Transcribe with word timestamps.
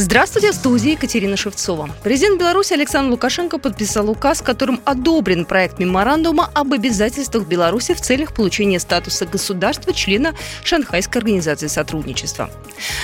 Здравствуйте, 0.00 0.52
в 0.52 0.54
студии 0.54 0.92
Екатерина 0.92 1.36
Шевцова. 1.36 1.90
Президент 2.02 2.40
Беларуси 2.40 2.72
Александр 2.72 3.10
Лукашенко 3.10 3.58
подписал 3.58 4.08
указ, 4.08 4.40
которым 4.40 4.80
одобрен 4.86 5.44
проект 5.44 5.78
меморандума 5.78 6.48
об 6.54 6.72
обязательствах 6.72 7.46
Беларуси 7.46 7.92
в 7.92 8.00
целях 8.00 8.32
получения 8.32 8.80
статуса 8.80 9.26
государства-члена 9.26 10.34
Шанхайской 10.64 11.20
организации 11.20 11.66
сотрудничества. 11.66 12.48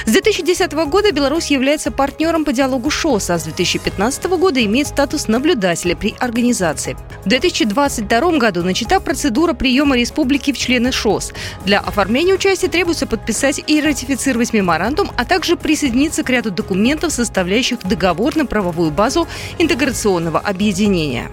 С 0.06 0.10
2010 0.10 0.72
года 0.72 1.12
Беларусь 1.12 1.48
является 1.48 1.90
партнером 1.90 2.46
по 2.46 2.54
диалогу 2.54 2.88
ШОС, 2.88 3.28
а 3.28 3.38
с 3.38 3.42
2015 3.42 4.24
года 4.38 4.64
имеет 4.64 4.86
статус 4.86 5.28
наблюдателя 5.28 5.94
при 5.96 6.14
организации. 6.18 6.96
В 7.26 7.28
2022 7.28 8.38
году 8.38 8.62
начата 8.62 9.00
процедура 9.00 9.52
приема 9.52 9.98
республики 9.98 10.50
в 10.50 10.56
члены 10.56 10.92
ШОС. 10.92 11.34
Для 11.66 11.78
оформления 11.80 12.32
участия 12.32 12.68
требуется 12.68 13.06
подписать 13.06 13.62
и 13.66 13.82
ратифицировать 13.82 14.54
меморандум, 14.54 15.10
а 15.18 15.26
также 15.26 15.58
присоединиться 15.58 16.22
к 16.22 16.30
ряду 16.30 16.50
документов 16.50 16.85
документов, 16.86 17.12
составляющих 17.12 17.80
договорно-правовую 17.82 18.92
базу 18.92 19.26
интеграционного 19.58 20.38
объединения. 20.38 21.28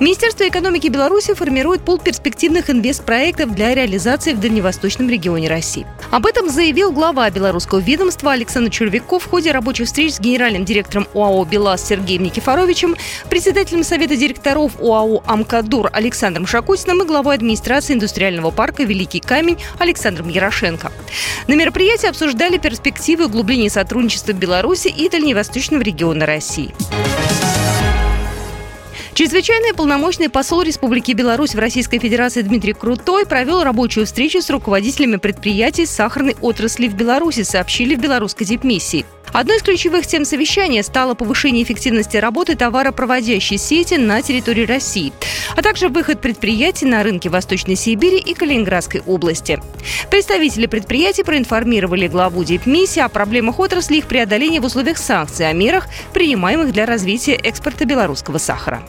Министерство 0.00 0.48
экономики 0.48 0.88
Беларуси 0.88 1.34
формирует 1.34 1.82
пул 1.82 1.98
перспективных 1.98 2.70
инвестпроектов 2.70 3.54
для 3.54 3.74
реализации 3.74 4.32
в 4.32 4.40
дальневосточном 4.40 5.10
регионе 5.10 5.46
России. 5.46 5.86
Об 6.10 6.24
этом 6.24 6.48
заявил 6.48 6.90
глава 6.90 7.28
белорусского 7.28 7.80
ведомства 7.80 8.32
Александр 8.32 8.70
Червяков 8.70 9.24
в 9.24 9.28
ходе 9.28 9.52
рабочих 9.52 9.88
встреч 9.88 10.14
с 10.14 10.20
генеральным 10.20 10.64
директором 10.64 11.06
ОАО 11.12 11.44
«БелАЗ» 11.44 11.86
Сергеем 11.86 12.22
Никифоровичем, 12.22 12.96
председателем 13.28 13.84
Совета 13.84 14.16
директоров 14.16 14.80
ОАО 14.80 15.22
«Амкадур» 15.26 15.90
Александром 15.92 16.46
Шакутиным 16.46 17.02
и 17.02 17.06
главой 17.06 17.34
администрации 17.34 17.92
индустриального 17.92 18.50
парка 18.52 18.84
«Великий 18.84 19.20
камень» 19.20 19.58
Александром 19.78 20.30
Ярошенко. 20.30 20.90
На 21.46 21.52
мероприятии 21.52 22.08
обсуждали 22.08 22.56
перспективы 22.56 23.26
углубления 23.26 23.68
сотрудничества 23.68 24.32
Беларуси 24.32 24.88
и 24.88 25.10
Дальневосточного 25.10 25.82
региона 25.82 26.24
России. 26.24 26.74
Чрезвычайный 29.20 29.74
полномочный 29.74 30.30
посол 30.30 30.62
Республики 30.62 31.12
Беларусь 31.12 31.54
в 31.54 31.58
Российской 31.58 31.98
Федерации 31.98 32.40
Дмитрий 32.40 32.72
Крутой 32.72 33.26
провел 33.26 33.62
рабочую 33.62 34.06
встречу 34.06 34.40
с 34.40 34.48
руководителями 34.48 35.16
предприятий 35.16 35.84
сахарной 35.84 36.36
отрасли 36.40 36.88
в 36.88 36.94
Беларуси, 36.94 37.42
сообщили 37.42 37.96
в 37.96 38.00
белорусской 38.00 38.46
дипмиссии. 38.46 39.04
Одной 39.32 39.58
из 39.58 39.62
ключевых 39.62 40.06
тем 40.06 40.24
совещания 40.24 40.82
стало 40.82 41.14
повышение 41.14 41.62
эффективности 41.62 42.16
работы 42.16 42.56
товаропроводящей 42.56 43.58
сети 43.58 43.94
на 43.94 44.22
территории 44.22 44.66
России, 44.66 45.12
а 45.56 45.62
также 45.62 45.88
выход 45.88 46.20
предприятий 46.20 46.86
на 46.86 47.02
рынки 47.02 47.28
Восточной 47.28 47.76
Сибири 47.76 48.18
и 48.18 48.34
Калининградской 48.34 49.02
области. 49.06 49.60
Представители 50.10 50.66
предприятий 50.66 51.22
проинформировали 51.22 52.08
главу 52.08 52.42
дипмиссии 52.44 53.00
о 53.00 53.08
проблемах 53.08 53.58
отрасли 53.60 53.98
их 53.98 54.06
преодоления 54.06 54.60
в 54.60 54.64
условиях 54.64 54.98
санкций, 54.98 55.48
о 55.48 55.52
мерах, 55.52 55.86
принимаемых 56.12 56.72
для 56.72 56.84
развития 56.84 57.34
экспорта 57.34 57.84
белорусского 57.84 58.38
сахара. 58.38 58.82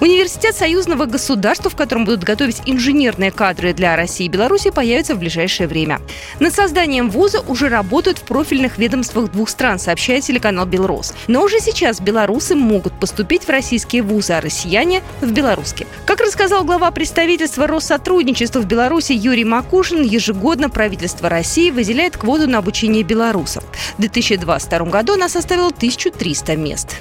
Университет 0.00 0.56
союзного 0.56 1.04
государства, 1.04 1.70
в 1.70 1.76
котором 1.76 2.06
будут 2.06 2.24
готовить 2.24 2.62
инженерные 2.64 3.30
кадры 3.30 3.74
для 3.74 3.96
России 3.96 4.24
и 4.24 4.28
Беларуси, 4.30 4.70
появится 4.70 5.14
в 5.14 5.18
ближайшее 5.18 5.68
время. 5.68 6.00
Над 6.38 6.54
созданием 6.54 7.10
вуза 7.10 7.40
уже 7.42 7.68
работают 7.68 8.16
в 8.16 8.22
профильных 8.22 8.78
ведомствах 8.78 9.30
двух 9.30 9.50
стран, 9.50 9.78
сообщает 9.78 10.24
телеканал 10.24 10.64
«Белрос». 10.64 11.12
Но 11.28 11.42
уже 11.42 11.60
сейчас 11.60 12.00
белорусы 12.00 12.54
могут 12.54 12.98
поступить 12.98 13.44
в 13.44 13.50
российские 13.50 14.00
вузы, 14.02 14.32
а 14.32 14.40
россияне– 14.40 15.02
в 15.20 15.32
белорусские. 15.32 15.86
Как 16.06 16.20
рассказал 16.20 16.64
глава 16.64 16.90
представительства 16.92 17.66
Россотрудничества 17.66 18.60
в 18.60 18.66
Беларуси 18.66 19.12
Юрий 19.12 19.44
Макушин, 19.44 20.02
ежегодно 20.02 20.70
правительство 20.70 21.28
России 21.28 21.70
выделяет 21.70 22.16
квоту 22.16 22.48
на 22.48 22.56
обучение 22.56 23.02
белорусов. 23.02 23.64
В 23.98 24.00
2022 24.00 24.78
году 24.86 25.12
она 25.14 25.28
составила 25.28 25.68
1300 25.68 26.56
мест. 26.56 26.96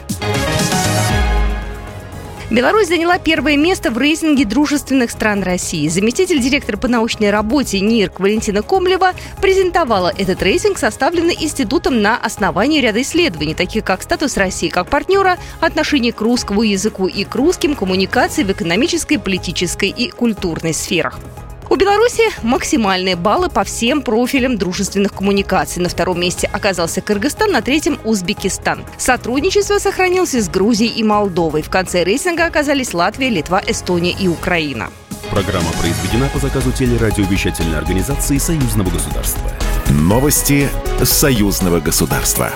Беларусь 2.50 2.88
заняла 2.88 3.20
первое 3.20 3.58
место 3.58 3.92
в 3.92 3.98
рейтинге 4.00 4.44
дружественных 4.44 5.12
стран 5.12 5.44
России. 5.44 5.88
Заместитель 5.88 6.40
директора 6.40 6.78
по 6.78 6.88
научной 6.88 7.30
работе 7.30 7.80
НИРК 7.80 8.20
Валентина 8.20 8.64
Комлева 8.64 9.12
презентовала 9.40 10.12
этот 10.18 10.42
рейтинг, 10.42 10.80
составленный 10.80 11.38
институтом 11.40 12.02
на 12.02 12.18
основании 12.18 12.82
ряда 12.82 13.04
исследований, 13.04 13.54
таких 13.54 13.84
как 13.84 14.02
статус 14.02 14.36
России 14.36 14.70
как 14.70 14.90
партнера, 14.90 15.38
отношение 15.60 16.12
к 16.12 16.22
русскому 16.22 16.64
языку 16.64 17.08
и 17.08 17.24
к 17.24 17.36
русским, 17.36 17.76
коммуникации 17.76 18.42
в 18.42 18.52
экономической, 18.52 19.20
политической 19.20 19.90
и 19.90 20.10
культурной 20.10 20.74
сферах. 20.74 21.20
Беларуси 21.80 22.24
максимальные 22.44 23.16
баллы 23.16 23.50
по 23.50 23.64
всем 23.64 24.02
профилям 24.02 24.58
дружественных 24.58 25.14
коммуникаций. 25.14 25.82
На 25.82 25.88
втором 25.88 26.20
месте 26.20 26.50
оказался 26.52 27.00
Кыргызстан, 27.00 27.54
на 27.54 27.62
третьем– 27.62 27.98
Узбекистан. 28.04 28.84
Сотрудничество 28.98 29.80
сохранилось 29.80 30.34
с 30.34 30.50
Грузией 30.50 30.92
и 30.92 31.04
Молдовой. 31.04 31.62
В 31.62 31.70
конце 31.70 32.04
рейтинга 32.04 32.48
оказались 32.48 32.94
Латвия, 32.94 33.30
Литва, 33.30 33.62
Эстония 33.66 34.12
и 34.12 34.28
Украина. 34.28 34.90
Программа 35.32 35.72
произведена 35.80 36.28
по 36.34 36.40
заказу 36.40 36.74
телерадиовещательной 36.74 37.78
организации 37.78 38.38
Союзного 38.40 38.90
государства. 38.90 39.50
Новости 39.90 40.68
Союзного 41.02 41.80
государства. 41.80 42.52